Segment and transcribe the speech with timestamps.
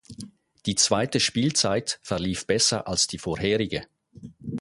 [0.65, 3.85] Die zweite Spielzeit verlief besser als die vorherige.